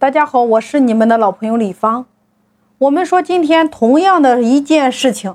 [0.00, 2.06] 大家好，我是你们的老朋友李芳。
[2.78, 5.34] 我们说，今天同样的一件事情，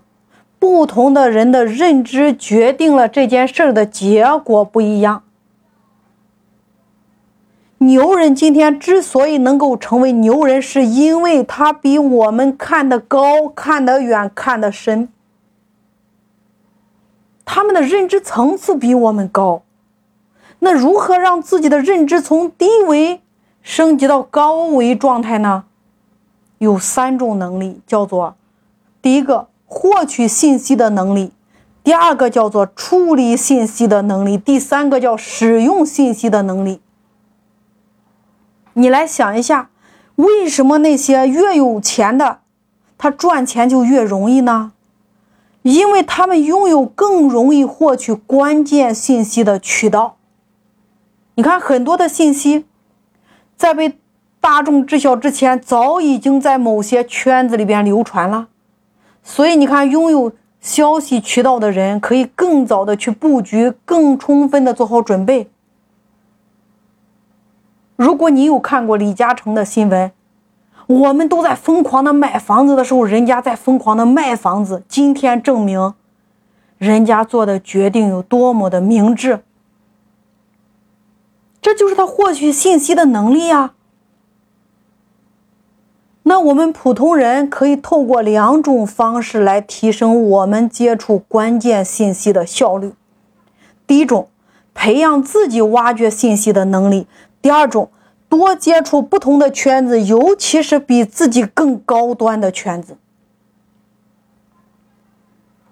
[0.58, 5.22] 不同的人的认知决定了这件事的结果不一样。
[7.78, 15.09] 牛人今天之所以能够成为牛人，是因为他比我们看得高、看得远、看得深，
[17.45, 19.61] 他们的认知层次比我们高。
[20.57, 23.21] 那如何让自己的认知从低维
[23.66, 25.63] 升级到高维状态呢？
[26.60, 28.36] 有三种能力，叫做
[29.01, 31.33] 第一个获取信息的能力，
[31.83, 36.79] 第二个叫做处理信息的能力，第三个叫使用信息的能力。
[38.73, 39.71] 你来想一下，
[40.17, 42.41] 为什么那些越有钱的，
[42.99, 44.73] 他赚钱就越容易呢？
[45.63, 50.17] 因为他们拥有更容易获取关键信息的渠道。
[51.34, 52.65] 你看，很多的信息，
[53.57, 53.97] 在被
[54.39, 58.47] 大众知晓之前，早已经在某些圈子里边流传了。
[59.23, 65.50] 所以，你看，拥有消息渠道的人，可以更早的去布局，更充分的做好准备。
[67.95, 70.12] 如果你有看过李嘉诚的新闻，
[70.88, 74.84] 我们都在疯狂的买房子的时候，人家在疯狂的卖房子。
[74.88, 75.94] 今天证明，
[76.78, 79.45] 人家做的决定有多么的明智。
[81.66, 83.74] 这就是他获取信息的能力呀。
[86.22, 92.94] 那我们普通人可以透过两种方式来提升我们接触关键信息的效率。
[93.88, 94.30] 第一种，
[94.76, 97.08] 培养自己挖掘信息的能力；
[97.42, 97.90] 第二种，
[98.30, 102.96] 多接触不同的圈子，尤其是比自己更高端的圈子。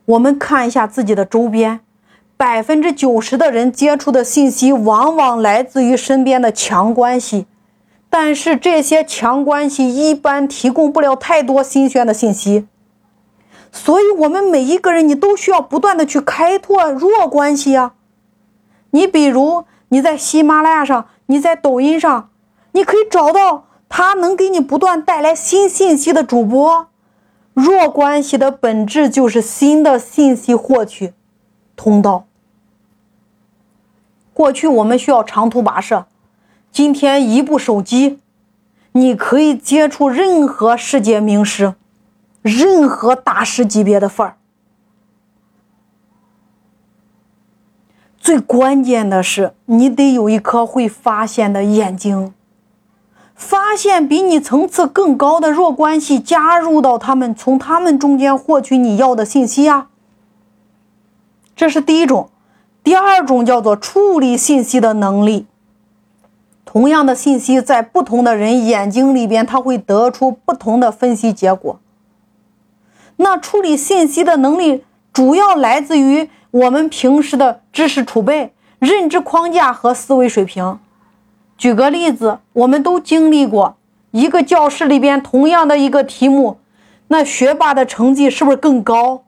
[0.06, 1.82] 我们看一下自己的周边。
[2.44, 7.46] 百分之九十的人接触的信息，往往来自于身边的强关系，
[8.10, 12.68] 但是这些强关系一般提供不了太多新鲜的信息，
[13.72, 17.94] 所以，我们每一个人，你都需要不断的去开拓弱关系呀。
[18.92, 22.30] 你比如你在喜马拉雅上，你在抖音上，
[22.74, 26.88] 你可以找到他能给你不断带来新信息的主播。
[27.54, 31.14] 弱关系的本质就是新的信息获取
[31.78, 32.26] 通道。
[34.34, 36.08] 过去我们需要长途跋涉，
[36.72, 38.20] 今天一部手机，
[38.94, 41.76] 你可以接触任何世界名师，
[42.42, 44.38] 任何大师级别的范儿。
[48.18, 52.34] 最关键的是，你得有一颗会发现的眼睛，
[53.36, 59.90] 发现比你层次更高的弱关系，加入到他们，从他们中间获取你要的信息啊。
[61.56, 62.30] 这是第一种。
[62.84, 65.46] 第二种叫做处理信息的能力。
[66.66, 71.80] 同样的信息，在不同的人眼睛里边，他会得出不同的分析结果。
[73.18, 74.84] 那处理信息的能力，
[75.14, 80.80] 主要来自于我们平时的知识储备、认知框架和思维水平。
[81.58, 83.78] 举个例子，我们都经历过
[84.12, 86.58] 一个教室里边同样的一个题目，
[87.10, 89.24] 那学霸的成绩是不是更高？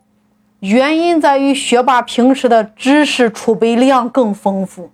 [0.59, 4.89] 原因在于学霸平时的知识储备量更丰富，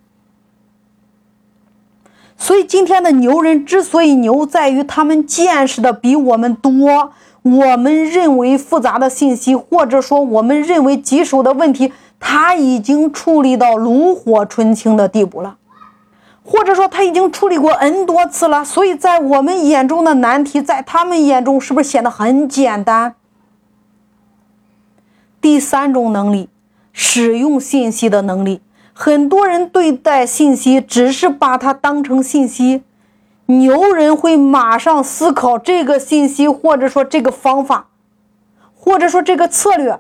[2.36, 7.14] 所以今天的牛人之所以牛，在于他们见识的比我们多。
[7.44, 15.58] 我们认为复杂的信息，或者说我们认为棘手的问题，他已经处理到炉火纯青的地步了，
[16.44, 18.64] 或者说他已经处理过 n 多次了。
[18.64, 23.16] 所以在我们眼中的难题，在他们眼中是不是显得很简单？
[25.42, 26.50] 第三种能力，
[26.94, 28.62] 使用信息的能力。
[28.94, 32.84] 很多人对待信息只是把它当成信息，
[33.48, 37.88] 牛人会马上思考这个信息，或者说这个方法，
[38.76, 40.00] 或者说这个策略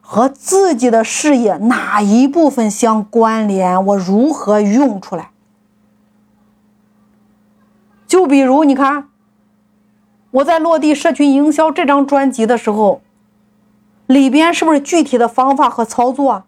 [0.00, 5.30] 和自己的事业哪一部分相关联，我如何用出来？
[8.08, 9.08] 就比如你看，
[10.32, 13.02] 我在落地社群营销这张专辑的时候。
[14.10, 16.42] 里边是不是具体的方法和操作？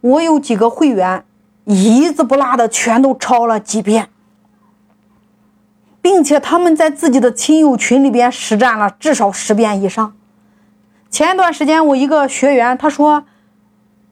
[0.00, 1.24] 我有几个会员，
[1.64, 4.08] 一字不落的全都抄了几遍，
[6.02, 10.16] 并且他们在自己的亲友群里边实战了至少十遍以上。
[11.08, 13.22] 前一段时间，我一个学员他说，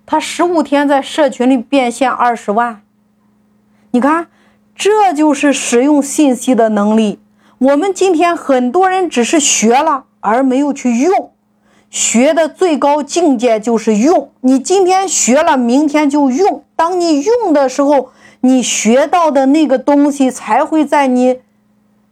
[0.06, 2.82] 他十五天在社群里变现二十万。
[3.90, 4.28] 你看，
[4.76, 7.18] 这就是使用信息的能力。
[7.58, 10.04] 我们今天很多人只是学了。
[10.24, 11.31] 而没有去用，
[11.92, 14.30] 学的最高境界就是用。
[14.40, 16.64] 你今天学了，明天就用。
[16.74, 18.08] 当你用的时候，
[18.40, 21.40] 你学到的那个东西才会在你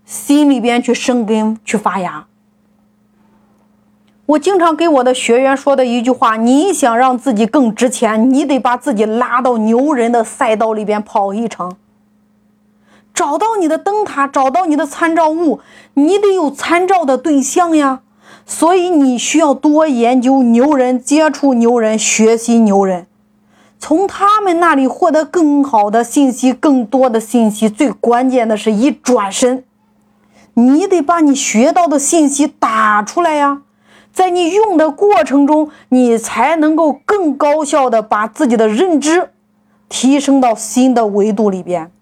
[0.05, 2.27] 心里边去生根、去发芽。
[4.27, 11.75] 我经常给我的学员说的一句话：你想让自己更值钱，你得把自己拉到牛人的赛道里边跑一程。
[13.15, 15.61] 找到你的灯塔，找到你的参照物，
[15.95, 18.03] 你得有参照的对象呀。
[18.51, 23.07] 所以你需要多研究牛人，接触牛人，学习牛人。
[23.79, 27.69] 从他们那里获得更好的信息，更多的信息。
[27.69, 29.63] 最关键的是一转身，
[30.55, 33.63] 你得把你学到的信息打出来呀。
[34.13, 39.31] 在你用的过程中，你才能够更高效的把自己的认知
[39.89, 41.93] 提升到新的维度里边。